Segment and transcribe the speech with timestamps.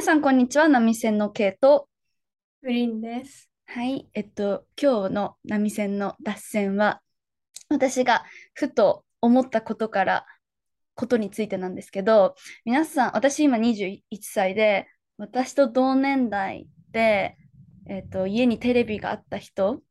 [0.00, 0.66] 皆さん、こんにちは。
[0.66, 1.86] 波線のケイと。
[2.62, 3.50] グリーンです。
[3.66, 4.08] はい。
[4.14, 7.02] えっと、今日の波線の脱線は、
[7.68, 10.24] 私がふと思ったことから、
[10.94, 17.36] ことについてなんですけど、皆さん、私今21歳で、私と同年代で、
[17.86, 19.82] えっと、家にテレビがあった人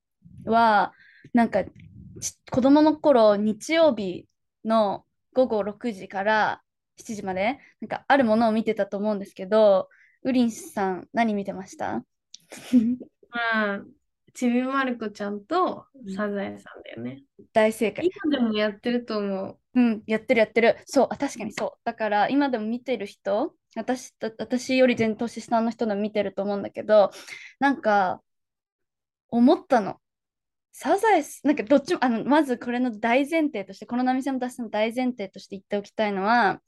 [0.44, 0.92] は、
[1.36, 1.70] なんか、ち
[2.50, 4.26] 子供の頃、日曜日
[4.66, 6.64] の午後6時から
[7.00, 9.88] 7時まで、なんかあるものを見てたと思うんですけど、
[10.24, 12.04] ウリンさん、何見てました？
[13.30, 13.82] まあ、
[14.34, 17.24] ちびまる子ちゃんとうんサザエさんだよね。
[17.54, 18.10] 大正解。
[18.26, 19.58] 今でもやってると思う。
[19.76, 20.78] うん、やってるやってる。
[20.86, 21.72] そう、あ、確かにそう。
[21.84, 27.12] だから今でも見てる人、私た、私より全然年下の人でも見てると思うんだけど、
[27.60, 28.22] なんか
[29.30, 29.98] 思ったの。
[30.72, 36.62] サザエス、なんかどっちも、あの、まずこれの大前提として、このナミセンのだっセンの大前提として言っておきたいのは、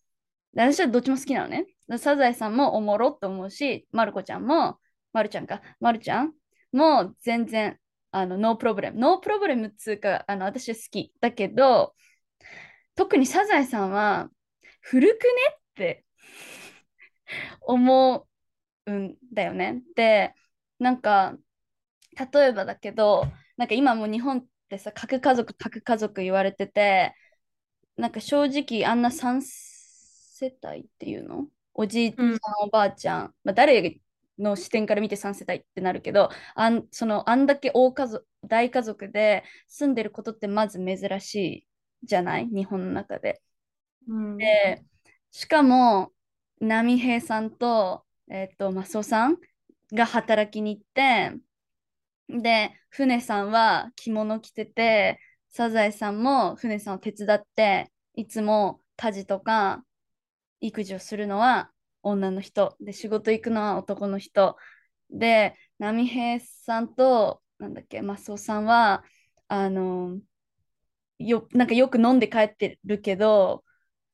[0.53, 1.66] 私はどっちも好きなのね。
[1.97, 4.80] サザエさんもおもろって思うし、まる子ちゃんも、
[5.13, 6.33] まるちゃんか、まるちゃん
[6.71, 7.80] も全然、
[8.11, 8.99] あの、ノープロブレム。
[8.99, 11.13] ノープロブレムっつうか、あの、私は好き。
[11.22, 11.95] だけど、
[12.95, 14.29] 特にサザエさんは
[14.81, 16.05] 古くねって
[17.61, 18.27] 思
[18.85, 19.81] うんだよね。
[19.95, 20.33] で、
[20.79, 21.38] なんか、
[22.33, 23.25] 例えばだけど、
[23.57, 27.16] なんか今も日本ってさ、核家族、核家族言われてて、
[27.97, 29.41] なんか正直あんな3
[30.42, 31.47] 世帯っていうの？
[31.73, 34.00] おじいちゃん、うんおばあちゃん、まあ、誰
[34.39, 41.68] の視点から見て3世帯ってなるけど、あんそのあんだけ大家族、大家族で住んでることってまず珍しい
[42.03, 42.47] じゃない？
[42.47, 43.41] 日本の中で。
[44.07, 44.38] うん。
[44.38, 44.84] で、
[45.29, 46.12] しかも、
[46.59, 49.38] 波平さんと、えっと、マスオさん
[49.94, 51.34] が働きに行って、
[52.29, 55.19] で、船さんは着物着てて、
[55.50, 59.84] サザエさんも船さんを手伝って、いつも家事とか
[60.61, 61.72] 育児をするのは
[62.03, 64.57] 女の人、で、仕事行くのは男の人。
[65.09, 69.03] で、波平さんと、なんだっけ、マスオさんは、
[69.47, 70.19] あの、
[71.19, 73.63] よ、なんかよく飲んで帰ってるけど、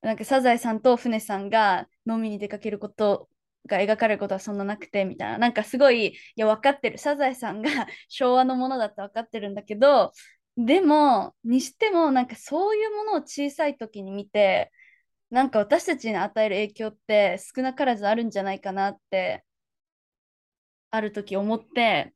[0.01, 3.29] なんかサザエさんと船さんが飲みに出かけること
[3.65, 5.37] が描かれることはそんななくてみたいな。
[5.37, 6.97] なんかすごい、いや、分かってる。
[6.97, 7.69] サザエさんが
[8.09, 10.11] 昭和のものだって分かってるんだけど、
[10.57, 14.71] でも、にしても、なんかそういうものを小さい時に見て、
[15.29, 19.43] なんか私たちに与える影響って少なからずあるんじゃないかなって、
[20.89, 22.13] ある時思って、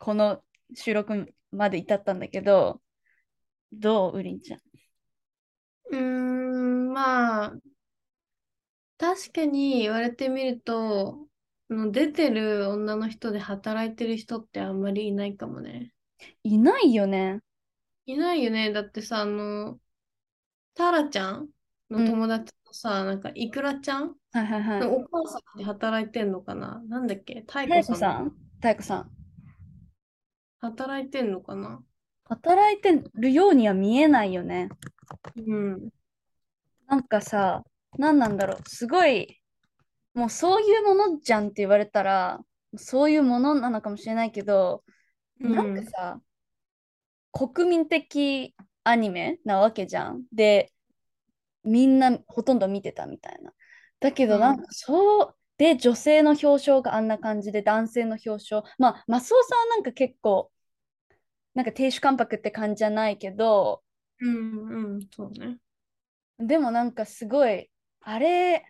[0.00, 0.42] この
[0.74, 2.80] 収録まで至ったんだけど、
[3.72, 4.60] どうウリンちゃん？
[5.90, 7.56] うーん、まあ、
[8.98, 11.28] 確かに言われてみると、
[11.68, 15.92] 出てる女の人で働いてる人ってあんまりいないかもね。
[16.42, 17.40] いないよね。
[18.06, 18.72] いないよね。
[18.72, 19.78] だってさ、あの、
[20.74, 21.48] タラちゃん
[21.90, 24.14] の友達のさ、なんか、イクラちゃん？
[24.32, 24.80] はいはいはい。
[24.80, 26.82] のお母さんで働いてんのかな？
[26.88, 27.44] なんだっけ？
[27.46, 29.10] 太太鼓さん太鼓さん？
[30.58, 31.80] 働いてんのかな？
[32.24, 34.68] 働いてるようには見えないよね。
[35.36, 35.88] うん。
[36.88, 37.62] なんかさ、
[37.98, 38.68] 何なんだろう？
[38.68, 39.40] すごい、
[40.14, 42.40] もうそういうものじゃんって言われたら、
[42.76, 44.82] そういうものなのかもしれないけど、
[45.38, 46.20] なんかさ、
[47.32, 50.22] 国民的アニメなわけじゃん。
[50.32, 50.72] で、
[51.66, 53.52] みんなほとんど見てたみたいな。
[54.00, 58.62] だけど、うんなんかそう、で、女性の表彰があんな感じで、男性の表彰。
[58.78, 60.50] まあ、マスオさんはなんか結構、
[61.54, 63.82] なんか亭主関白って感じじゃないけど、
[64.20, 65.58] うん、うん、そうね。
[66.38, 67.70] でもなんかすごい、
[68.02, 68.64] あれ、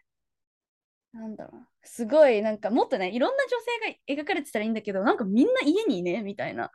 [1.13, 6.71] なんだろうな、すごい、なんかもっとね、いろんな女性が描かれてたらいいんだけど、なんかみんな家にいね、みたいな。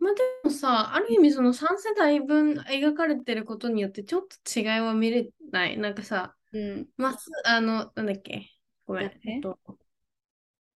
[0.00, 5.76] まあでもさ、ある意味その3世代分描かれてることによってちょっと違いは見れない？
[5.78, 6.88] なんかさ、うん。
[6.96, 8.50] ます、あの、なんだっけ？
[8.86, 9.12] ごめん。
[9.24, 9.58] 何えっと、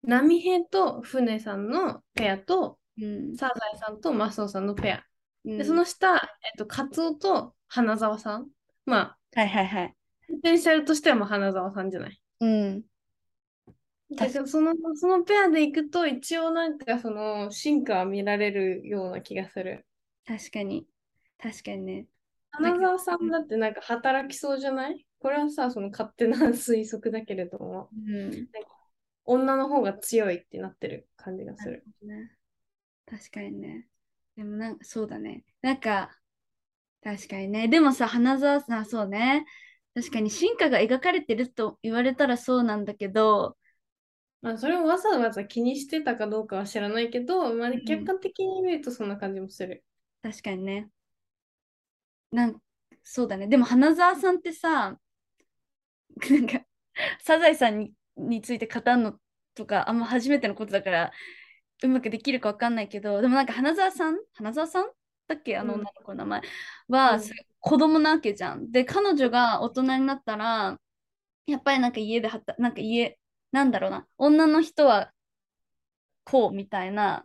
[0.03, 3.35] 波平と船さんのペアと、うん。
[3.37, 5.03] サザエさんとマスオさんのペア。
[5.45, 6.21] うんで、その下、えっ
[6.57, 8.47] と、カツオと花澤さん。
[8.85, 9.95] まあ、はいはいはい。
[10.29, 12.21] ポテンシャルとしてはもう花澤さんじゃない？
[12.41, 12.83] うん。
[14.15, 19.85] だけどその、そのペアで行くと、一応なんかその進化は見られるような気がする。
[20.25, 20.87] 確かに。
[21.37, 22.05] 確かにね。
[22.51, 25.05] 花澤さんだってなんか働きそうじゃない？
[25.19, 28.47] これはさ、その勝手な推測だけれども、うん。
[29.25, 31.83] 女の方が強いってなってる感じがする。
[32.03, 32.31] ね、
[33.05, 33.87] 確かにね。
[34.35, 35.43] でもなんかそうだね。
[35.61, 36.11] なんか、
[37.03, 37.67] 確かにね。
[37.67, 39.45] でもさ、花澤さん、そうね。
[39.95, 43.57] 確かに進化が描かれてると言われたらそうなんだけど、
[44.43, 49.83] まあ、それをわざわざ気にしてたかどうかは知らないけど、まあ、ん客観的に見るとそんな感じもする。
[50.21, 50.89] 確かにね。
[52.31, 52.61] なん
[53.03, 53.47] そうだね。
[53.47, 54.97] でも花澤さんってさ、
[56.29, 56.61] なんか、
[57.23, 59.19] サザエさんにについて語るの
[59.55, 61.11] とか、あんま初めてのことだから、
[61.83, 64.91] うまくできるかわかんないけど、でもなんか花澤さん花澤さん
[65.27, 65.57] だっけ？
[65.57, 66.41] あの女の子の名前
[66.89, 68.71] は、うんす子供なわけじゃん。
[68.71, 70.79] で、彼女が大人になったら、
[71.47, 73.19] やっぱりなんか家で働なんか家、
[73.53, 75.13] なんだろうな、女の人は
[76.25, 77.23] こうみたいな、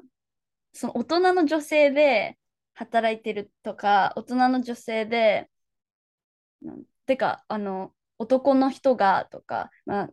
[0.73, 2.39] その大人の女性で
[2.75, 5.51] 働いてるとか、大人の女性で、
[6.63, 10.11] なんてか、あの、男の人がとか、まあ、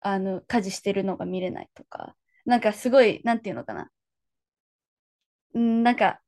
[0.00, 3.90] あの、家事してるのが見れないとか、なんかすごい、なんていうのかな。
[5.54, 6.20] うんなんか、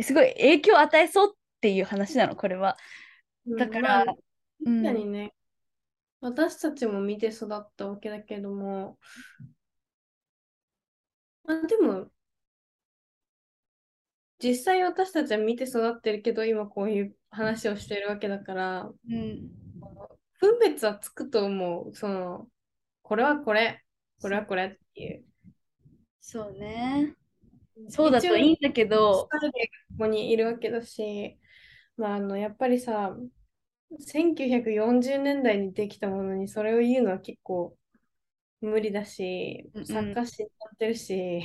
[0.00, 2.76] すごい影響を与えそうっていう話なの、これは。
[3.46, 4.16] うんだから、まあ、
[4.64, 4.82] うん。
[4.82, 5.34] 確かにね、
[6.22, 8.96] 私たちも見て育ったわけだけども、
[11.44, 12.06] まあ、でも、
[14.38, 19.50] 実際私たちは見て育ってるけど、今こういう話をしてるわけだから、うん、
[20.38, 21.94] 分別はつくと思う。
[21.94, 22.46] その、
[23.02, 23.82] これはこれ、
[24.20, 25.24] これはこれっていう。
[26.20, 27.16] そうね。
[27.88, 29.38] そうだといいんだけど、こ
[29.98, 31.36] こにいるわけだし、
[31.96, 33.16] まあ、あのやっぱりさ、
[34.00, 37.76] 1940年代にできたものにそれを言うのは結構
[38.60, 41.44] 無理だしうんうん、作家死んじゃってるし、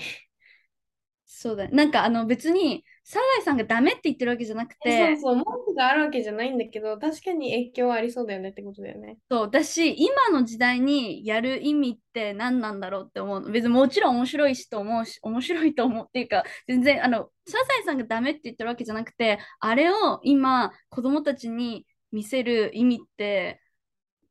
[1.29, 1.71] そうだね。
[1.73, 9.17] なんかあの別に、サザエさんがダメって言ってるわけじゃなくそうて、そう、文句があるわけじゃないんだけど、確かに影響はありそうだよねってことだよね。
[9.29, 13.51] そうだし、今の時代にやる意味って何なんだろうって思うの。
[13.51, 23.62] 別にもちろん面白いしと思うし、面白いと思うっていうか、全然、あの、サザエさんがダメって言ってるわけじゃなくて、あれを今、子供たちに見せる意味って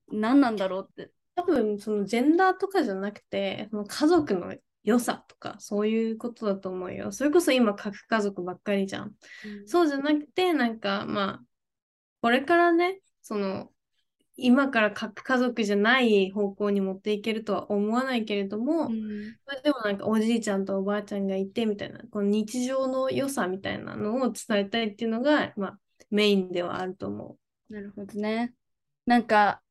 [0.08, 1.11] 何なんだろうって。
[1.34, 7.12] 多分、そのジェンダーとかじゃなくて、その家族の良さとか、そういうことだと思うよ。
[7.12, 9.14] それこそ今、核家族ばっかりじゃん。
[9.67, 11.44] そうじゃなくて、なんかまあ、
[12.23, 13.70] これからね、その、
[14.38, 25.78] 今から核家族じゃない方向に持っていけるとは思わないけれども、うんまあでもなんかおじいちゃんとおばあちゃんがいてみたいな、この日常の良さみたいなのを伝えたいっていうのが、まあ、
[26.11, 28.54] メインではあると思なるほどね。
[29.06, 29.62] なんか、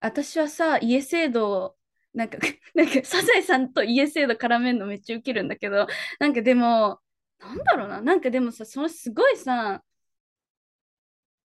[0.00, 1.78] 私はさ、家制度を、
[2.14, 2.38] なんか、
[2.74, 5.86] なんか、サザエさんと家制度絡めるのめっちゃウケるんだけど、
[6.20, 7.00] なんかでも、
[7.38, 9.84] なんだろうな、なんかでもさ、そのすごいさ、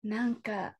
[0.04, 0.78] なんか、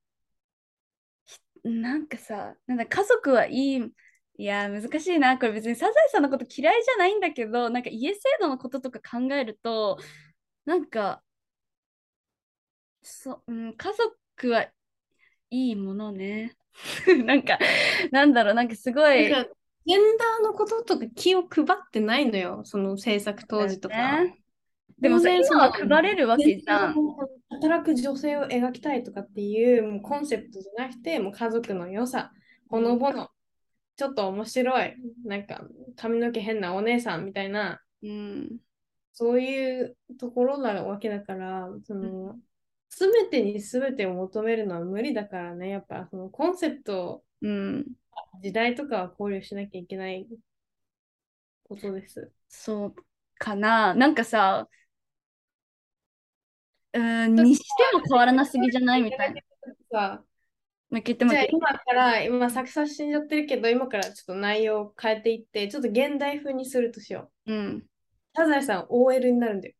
[1.26, 3.94] ひなんかさ、なんだ、家族はいい、
[4.38, 9.98] いや、難しいな、これ別にサザエさんのこと嫌いじゃないんだけど、なんか家制度のこととか考えると、
[10.64, 11.22] なんか、
[13.02, 14.70] そ、うん、家族は
[15.50, 16.56] いいものね。
[17.24, 17.58] なんか、
[18.10, 19.14] なんだろう、なんかすごう。
[19.14, 19.26] い。
[19.26, 24.24] ジェンダーのこととか気を配ってないのよ、その制作当時とか。
[24.24, 24.38] ね
[24.98, 26.94] でもさ、今は配れるわけじゃん。
[27.50, 32.32] 働く女性を描きたいとかっていうもうコンセプトじゃなくて、もう家族の良さ、
[32.68, 33.28] ほのぼの、
[33.96, 35.64] ちょっと面白い、なんか
[35.96, 38.56] 髪の毛変なお姉さんみたいな、うん。
[39.12, 42.38] そういうところなわけだから、その、す
[43.00, 47.86] べてにすべてを求めるのは無理だからね、やっぱそのコンセプト、うん。
[48.42, 50.26] 時代とかは考慮しなきゃいけない
[51.64, 52.30] ことです。
[52.48, 52.94] そう
[53.38, 53.94] かな。
[53.94, 54.68] なんかさ、
[56.92, 59.40] うん、にしても変わらなすぎじゃないみたいな。
[59.90, 60.24] さ
[60.90, 67.52] もう一回言ってもじゃあ今から、今作者死んじゃってるけど、今からちょっと内容を変えていって、ちょっと現代風にするとしよう。
[67.52, 67.86] うん。
[68.36, 69.74] サザエさん OL になるんだよ。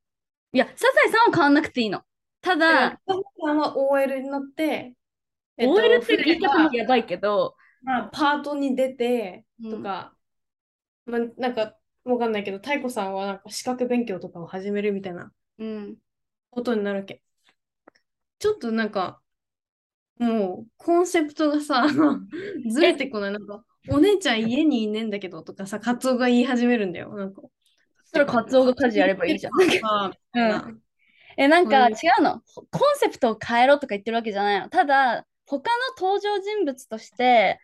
[0.52, 2.02] いや、サザエさんは変わんなくていいの。
[2.44, 3.00] ただ
[3.42, 4.94] さんは OL になって、
[5.56, 10.14] OL って言い方もやばいけど、まあ、パートに出てうんとか、
[11.06, 11.74] まあ、なんか
[12.04, 15.96] わかんないけど、太鼓さんはなんか資格勉強とかを始めるみたいなうん。
[16.50, 17.22] ことになるわけ。
[18.38, 19.22] ちょっとなんか、
[20.18, 21.86] もうコンセプトがさ、
[22.68, 23.32] ずれてこない。
[23.32, 27.14] なんか、お姉ちゃん家にいねえんだけどとかさ、カツオが言い始めるんだよ。
[27.16, 27.40] なんか。
[28.04, 29.52] それカツオが家事やればいいじゃん。
[30.34, 30.83] うん
[31.36, 32.40] え、なんか違そうの？
[32.70, 34.68] コンセプトを変えろとか言ってるわけじゃないの。
[34.68, 37.58] ただ、他の登場人物として、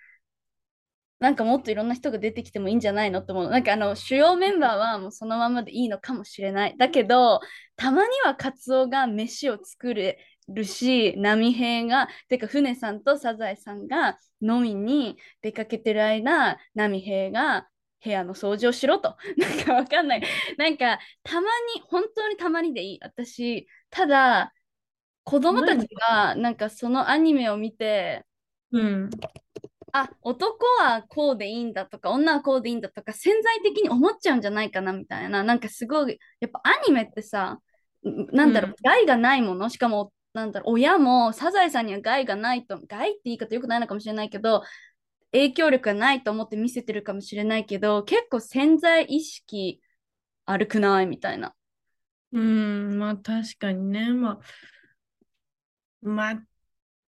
[1.19, 3.51] なんかもっといろんな人が出てきてもいいんじゃないのって思うの。
[3.51, 6.77] なんかあの、主要メンバーはもうそのままでいいのかもしれない。
[6.79, 7.41] だけど、
[7.77, 17.69] たまにはカツオが飯を作れるし、波平が、てか船さんとサザエさんが飲みに出かけてる間、波平が
[18.03, 19.17] 部屋の掃除をしろと。
[19.37, 20.23] なんかわかんない。
[20.57, 22.99] なんか、たまに、本当にたまにでいい。
[23.03, 24.53] 私、ただ、
[25.25, 28.25] 子供たちが、なんかそのアニメを見て、
[28.73, 29.11] うん。
[29.93, 37.61] あ、男はこうでいいんだとか、女はこうでいいんだとか、潜在的に思っちゃうんじゃないかなみたいな、なんかすごい、やっぱアニメってさ、
[38.07, 44.63] んなんだろう、うん害がないもの、しかも、なんだろう、親もサザエさんには害がないと、害って言い方よくないのかもしれないけど、
[45.33, 49.81] 影響力がないと思って見せてるかもしれないけど、結構潜在意識
[50.47, 51.55] 悪くないみたいな。
[52.33, 54.13] うん、まあ確かにね。
[54.13, 54.39] まあ、
[56.03, 56.43] まあ、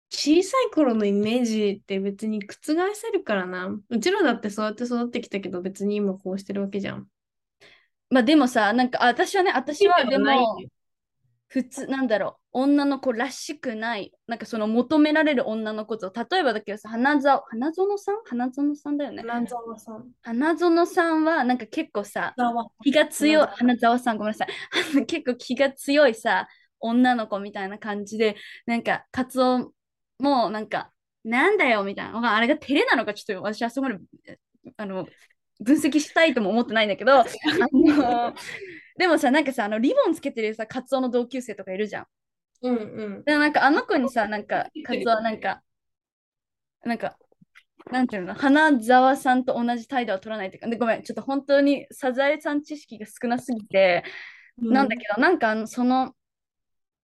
[0.09, 3.67] 小さい頃のイメージって別に覆せるからな。
[3.89, 7.07] うちらだってそうやって育ってきたけど別に今こうしてるわけじゃん。
[8.09, 10.57] まあでもさ、なんかあ私はね、私はでも
[11.49, 18.15] 普通、なんだろう、女の子らしくない、なんかその求められる女の子と、例えばだけどさ、花沢、花園さん？
[18.23, 19.23] 花園さんだよね。
[19.27, 20.05] 花沢さん。
[20.21, 22.67] 花園さんはなんか結構さ、沢。
[22.83, 24.49] 気が強い、花花沢さんごめんなさい。
[25.07, 26.47] 結構気が強いさ、
[26.79, 28.35] 女の子みたいな感じで、
[28.67, 29.73] なんか、カツオ
[30.19, 30.91] もなんか、
[31.23, 32.35] なんだよみたいな。
[32.35, 34.39] あれが照れなのか、ちょっと私はそこまで、
[34.77, 35.07] あの、
[35.59, 37.25] 分析したいとも思ってないんだけど、 あ
[37.71, 38.33] の
[38.99, 42.05] でもさ、なんかさ、あのリボンつけてるさ、カツオの同級生とかいるじゃん。
[42.63, 42.79] うんう
[43.21, 43.23] ん。
[43.23, 45.63] で、なんかあの子にさ、なんか、カツオはなんか、
[46.83, 47.17] なんか、
[47.89, 54.03] なんていうの、花沢さんと同じ態度は取らないというか、でごめん、ちょっと本当にサザエさん知識が少なすぎて、
[54.57, 56.13] なんだけど、なんかあのその、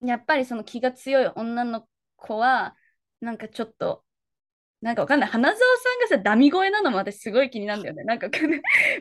[0.02, 1.88] やっぱりその気が強い女の
[2.18, 2.76] 子は、
[3.22, 4.04] なんかちょっと、
[4.82, 5.30] なんかわかんない。
[5.30, 8.04] 花澤さんがさ、ダミ声なのも私すごい気になるんだよね。
[8.04, 8.28] なんか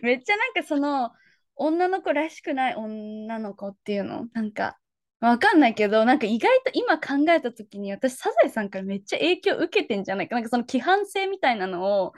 [0.01, 1.11] めっちゃなんかその、
[1.57, 4.79] 女の子らしくない女の子っていうの、なんか、
[5.21, 10.35] わかんないけど、なんか意外と今考えたときに、私、サザエさんからめっちゃ影響受けてんじゃないか？
[10.35, 12.13] なんかその規範性みたいなのを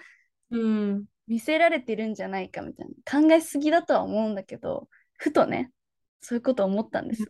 [0.51, 1.05] うん。
[1.29, 3.21] 見せられてるんじゃないかみたいな。
[3.21, 5.73] 考えすぎだとは思うんだけど、ふとね、
[6.21, 7.27] そういうことを思ったんです。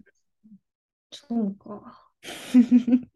[1.13, 2.11] そうか。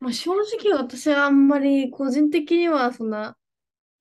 [0.00, 3.36] まあ正直私はあんまり個人的にはそんな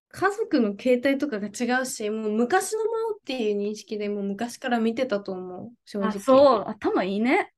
[0.10, 6.20] 家族の形態とかが違うし、もう昔のままっていう認識でもう昔から見てたと思う、正あ、直。
[6.20, 7.54] そう、頭いいね。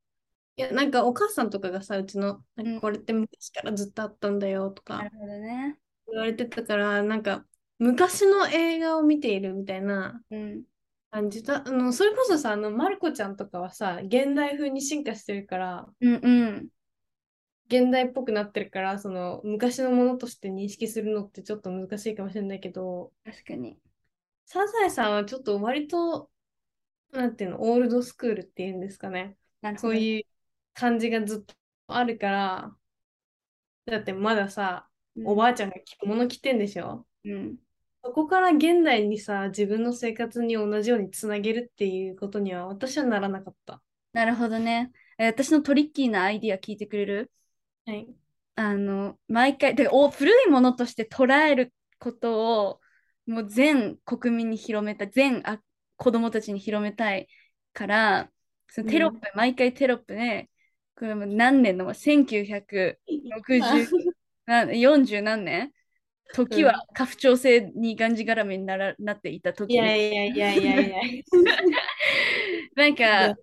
[0.57, 5.77] いや、なんかお母さんとかがさ、うちの、なんうんかこれって昔からずっとあったんだよとかなるほどね。
[6.07, 7.45] 言われてたから、なんか
[7.79, 10.63] 昔の映画を見ているみたいなうん。
[11.11, 11.63] 感じだ。
[11.67, 16.69] あの、それこそさ、あの、まる子ちゃんとかはさ、現代風に進化してるから、うんうん。
[17.71, 23.77] 現代っぽくなってるから、その昔のものとして認識するのってちょっと難しいかもしれないけど、確かに。
[24.45, 26.29] サザエさんはちょっと割と、
[27.13, 29.37] なんていうの、オールドスクールっていうんですかね。
[29.77, 30.23] そういう
[30.73, 31.55] 感じがずっと
[31.87, 32.75] あるから、
[33.85, 37.05] だってまださ、うんおばあちゃんが着物着てんでしょ？
[37.25, 37.57] うん。
[38.01, 43.81] そこから現代にさ、自分の生活に同じようにつなげるっていうことには私はならなかった。
[44.13, 44.91] なるほどね。
[45.17, 47.31] え私のトリッキーなアイディア聞いてくれる？
[47.85, 48.07] はい。
[48.55, 52.81] あの、毎回、でお古いものとして捉えることを、
[53.25, 55.59] もう全国民に広めたい、全あ
[55.97, 57.27] 子供たちに広めたい
[57.73, 58.31] から、
[58.67, 60.49] そのテロップ、毎回テロップね、
[60.95, 63.89] これも何年の、1960
[64.45, 65.71] な40何年？
[66.33, 71.01] 時は家父長制にがんじがらめにならなっていた時いやいやいやいやいや。
[72.75, 73.35] なんか、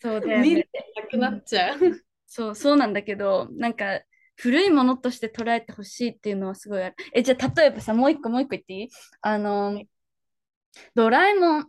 [0.00, 0.68] そうだよね。
[0.96, 2.04] なくなっちゃう。
[2.34, 4.00] そう、そうなんだけど、なんか、
[4.36, 6.96] 古いものとして捉えてほしいっていうのはすごいある。
[7.12, 8.88] え、じゃあ、例えばさ、もう一個、もう一個言っていい？
[9.20, 9.82] あの、
[10.94, 11.68] ドラえもん、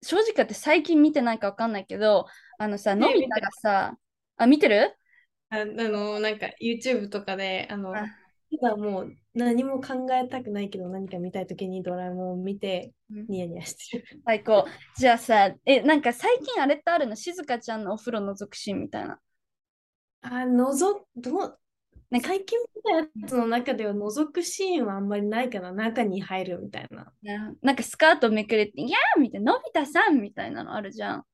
[0.00, 2.26] 正直言って最近見てないかわかんないけど、
[2.58, 3.96] あのさ、ねのび太がさ、
[4.36, 4.94] あ、見てる？
[5.50, 8.06] ああの、なんか YouTube とかで、あの、あ
[8.50, 14.04] 今もう何も考えたくないけど何か見たいときにドラえもんを見てうんニヤニヤしてる。
[14.24, 14.66] 最高。
[14.96, 17.16] じゃあさ、え、なんか最近あれってあるの？
[17.16, 19.18] 静香ちゃんのお風呂覗くシーンみたいな。
[20.22, 21.58] あ、のぞ、どう、
[22.10, 25.72] なんか最近見たやつの中では覗くシーンはあんまりないかな。
[25.72, 27.12] 中に入るみたいな。
[27.22, 31.24] ななんかスカートめくれて、いやーみたいな、のび太さんみたいなのあるじゃん。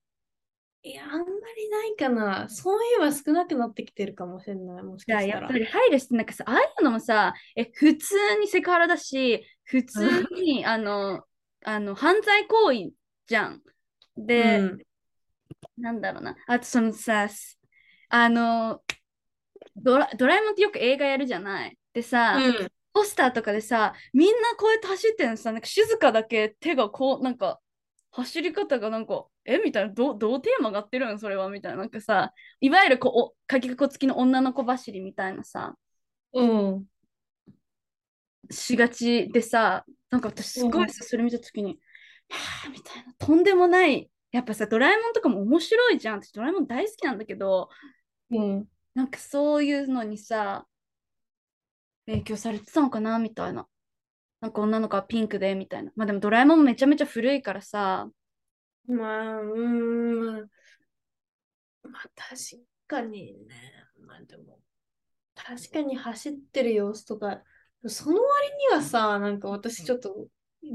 [0.83, 2.49] いや、あんまりないかな。
[2.49, 4.83] そういえば少なくなってきてるかもしれない。
[4.83, 5.39] もしかしたら。
[5.39, 11.23] あやっぱり配慮して、なんかさ、ああいうのもさ、え、普通にセクハラだし、普通に、 あの、
[11.65, 12.91] あの、犯罪行為
[13.27, 13.63] じゃん。
[14.17, 14.79] で、うん
[15.77, 16.37] なんだろうな。
[16.47, 17.59] あとそのさ、す
[18.17, 18.81] あの、
[19.75, 21.77] ドラ、ドラえもんってよく映画やるじゃない。
[21.93, 27.59] でさ、うんポスターとかでさ、みんなこうやって走ってるのさ、なんか静かだけ手がこう、なんか、
[28.13, 31.79] 走り方がなんか、えみたいな、どう、どうテーマがってるんそれはみたいな。
[31.79, 35.75] なんかさ、いわゆるこう、おかきかこ付きの女の子走りみたいなさ、
[36.33, 36.85] うん。
[38.49, 41.81] しがちでさ、なんか私すごいさ、それ見たときに、
[42.29, 44.09] はぁ、みたいな、とんでもない。
[44.31, 46.23] やっぱさ、ドラえもんとかも面白いじゃん。
[46.23, 47.69] 私、ドラえもん大好きなんだけど、
[48.35, 48.69] うん。
[48.95, 50.67] なんかそういうのにさ、
[52.07, 53.67] 影響されてたのかなみたいな。
[54.41, 55.93] なんか女の子はピンクでみたいな。
[55.97, 58.09] まあでもドラえもんめちゃめちゃ古いからさ、
[58.87, 59.05] ま
[59.37, 63.55] あ、うーん、まあ、まあ、確かにね。
[64.07, 64.61] まあでも、
[65.35, 67.43] 確かに走ってる様子とか、
[67.87, 70.29] その割にはさ、なんか私ちょっと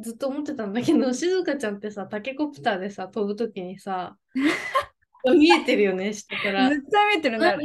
[0.04, 4.18] ずっと思ってたんだけど、静香ちゃんってさ、タケコプターでさ、飛ぶときにさ、
[5.26, 6.70] 見えてるよね、 下から。
[6.70, 7.58] 絶対見えてるな。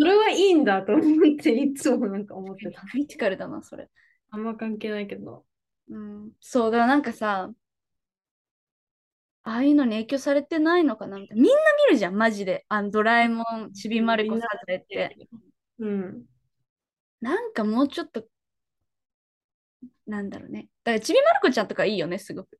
[0.00, 2.82] それはいいんだと思って、いつもなんか思ってた。
[2.82, 3.88] クリティカルだな、それ。
[4.30, 5.44] あんま関係ないけど。
[5.88, 6.32] うん。
[6.40, 7.50] そう、だなんかさ、
[9.42, 11.42] ああいうのに影響されてないのかなみたいな。
[11.42, 12.66] みんな見るじゃん、マジで。
[12.68, 15.16] あのドラえもん、ちびまる子さんでって。
[15.78, 16.24] うん。
[17.20, 18.24] なんかもうちょっと、
[20.06, 20.68] なんだろうね。
[20.84, 22.58] だからちびまる子ちゃんとかいいよね、すごく。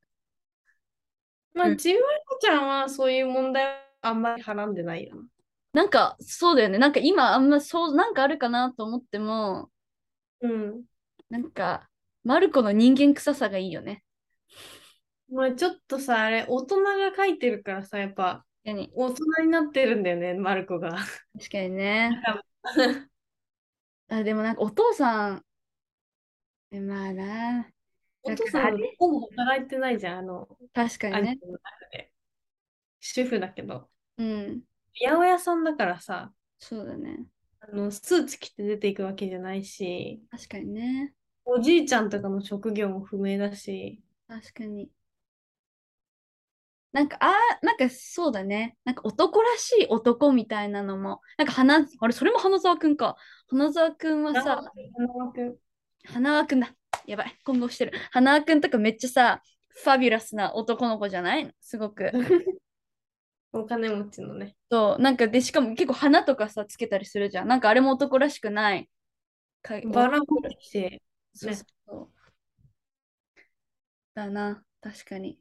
[1.53, 5.23] まあ、うんちびまる子ちゃんはそういう問題はあんまりはらんでないよな。
[5.73, 6.77] なんか、そうだよね。
[6.77, 9.69] なんか今、あんまそう、なんかあるかなと思っても、
[10.41, 10.83] うん。
[11.29, 11.89] なんか、
[12.23, 14.03] まる子の人間臭さがいいよね。
[15.31, 18.45] まあちょっとさ、あれ、大人が書いてるからさ、やっぱ。
[18.65, 20.89] 大人になってるんだよね、マルコが。
[21.37, 22.11] 確かにね。
[24.09, 25.45] あ、でもなんかお父さん、
[26.71, 27.67] えまあな。
[28.23, 31.39] お父さんほぼ働いてないじゃん、あの、確かにね。
[32.99, 33.89] 主婦だけど。
[34.17, 34.61] うん。
[35.01, 37.25] 八百屋さんだからさ、そうだね。
[37.61, 41.13] あのスーツ着て出ていくわけじゃないし、確かにね。
[41.45, 44.89] おじいちゃんとかの職業も不明だし、確かに。
[46.91, 48.75] なんか、あー、なんかそうだね。
[48.83, 51.21] なんか男らしい男みたいなのも。
[51.37, 53.15] なんか花、あれ、それも花澤くんか。
[53.47, 54.63] 花澤くんはさ、
[54.97, 55.55] 花輪君
[56.05, 56.73] 花輪くんだ。
[57.05, 57.93] やばい、混合してる。
[58.11, 61.53] 花輪くんとかめっちゃさ、ファビュラスな男の子じゃない？
[61.61, 62.11] すごく。
[63.51, 64.55] お金持ちのね。
[64.71, 67.47] そう、なんかで、しかも結構花とかさ、つけたりするじゃん。
[67.47, 68.89] なんかあれも男らしくない。
[69.61, 70.25] かバラ持っ
[70.71, 71.01] て
[71.33, 72.29] そうそうそう。
[74.13, 75.39] だな、確かに。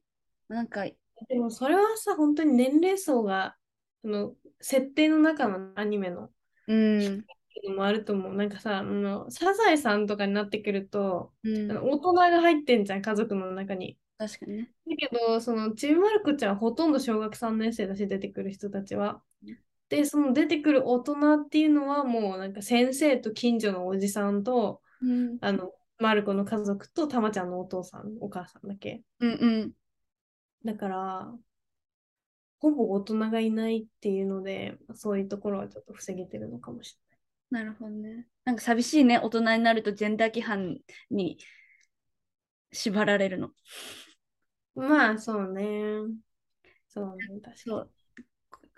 [0.49, 0.97] なんか、で
[1.35, 3.57] もそれはさ、本当に年齢層が、
[4.03, 6.31] その設定の中のアニメの
[6.69, 7.25] うん、
[7.67, 8.35] のもあると思う。
[8.35, 13.99] なんかさ、あのサザエさんとかになってくると、うん大人が入ってんじゃん、家族の中に。
[14.19, 14.71] 確かにね。
[14.89, 19.23] だけど、そのちびまる子ちゃんはほとんど小学3年生だし、出てくる人たちは。
[19.89, 29.03] で、その出てくる大人っていうのはもうなんか先生と近所のおじさんと、うん、あの、まる子の家族とたまちゃんのお父さん、お母さんだけ。
[29.21, 29.73] うん、うん。
[30.65, 31.35] だから、
[32.59, 36.99] ほぼ大人がいないっていうので、そういうところはちょっと防げてるのかもし
[37.51, 38.27] なるほどね。
[38.45, 40.79] なんか寂しいね、大人になるとジェンダー規範
[41.11, 41.39] に
[42.73, 43.51] 縛られるの。
[44.79, 46.03] まあ、そうね。
[46.89, 47.57] そうね、確かに。
[47.57, 47.91] そう。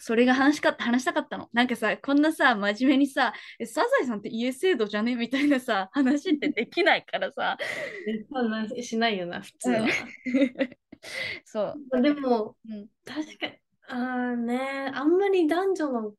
[0.03, 1.51] それが話しか話したかったの。
[1.53, 5.15] なんかさ、こんなさ、真面目にさ、えサザエさんって家制度じゃね？
[5.15, 7.59] みたいなさ、話ってできないからさ。
[8.09, 9.89] えそんなしないよな、普通は。
[11.45, 11.75] そう。
[11.91, 13.53] まあでも、うん、確かに、
[13.89, 16.15] あーね、あんまり男女の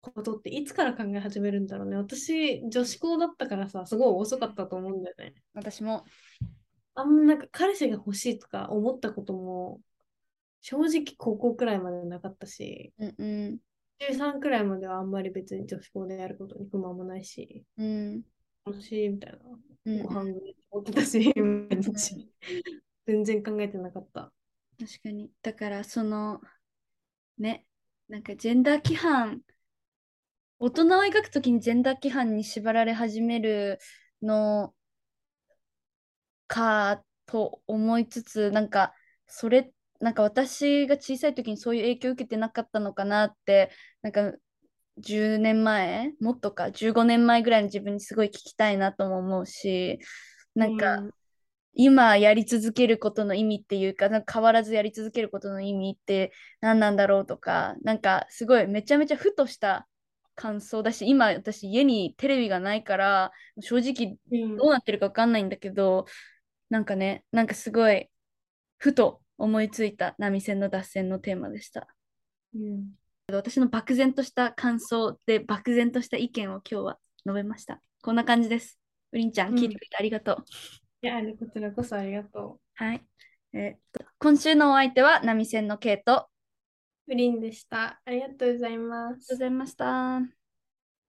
[0.00, 1.96] ことっていつから考え始めるんだろうね。
[1.96, 5.34] 私、女子校だったからさ、すごい遅かったと思うんだよね。
[5.52, 6.06] 私も。
[6.94, 9.80] あんまなんか彼氏が欲しいとか思ったことも、
[10.62, 13.58] 正直高校くらいまでなかったし、うんうん。
[14.00, 18.22] 13くらいまではあんまり別に女子校でやることに不満もないし、うん。
[18.64, 19.38] 楽しいみたいな。
[19.86, 22.28] うん、ご飯ぐらい持ってたし、毎日
[23.06, 24.32] 全然考えてなかった。
[24.78, 25.30] 確かに。
[25.42, 26.40] だから、その、
[27.38, 27.66] ね、
[28.08, 29.40] なんかジェンダー規範、
[30.58, 33.78] 大人を描くときにジェンダー規範に縛られ始める
[34.22, 34.74] の
[36.50, 38.92] かと思いつつ、なんか、
[39.28, 43.70] それ、なんか私が小さい時にそういう影響を受けてなかったのかなって、
[44.02, 44.32] なんか
[44.98, 50.00] 10年前、もっとか、15年前ぐらいの自分にすごい聞きたいなとも思うし、
[50.56, 51.10] なんか、うん。
[51.72, 59.86] 今やり続けることの意味っていうか、なんか変わらずやり続けることの意味って何なんだろうとか、なんかすごいめちゃめちゃふとした
[60.34, 64.56] 感想だし、今私家にテレビがないから、正直うん。
[64.56, 66.06] どうなってるか分かんないんだけど、
[66.70, 68.10] なんかね、なんかすごい
[68.78, 71.88] ふと思いついた波線の脱線のテーマでした。
[72.54, 72.94] うん
[73.32, 77.80] 私の漠然とした感想で漠然とした意見を今日は述べました。
[78.02, 78.78] こんな感じです。
[79.12, 80.44] ウリンちゃん、うん聞いてくれてありがとう。
[81.02, 83.06] いや、こちらこそありがとはい。
[83.52, 86.30] えーっと、今週のお相手は波線のケイとう。
[87.06, 88.00] プリンでした。
[88.04, 89.36] ありがとうございますうご。
[89.36, 90.39] ざいました。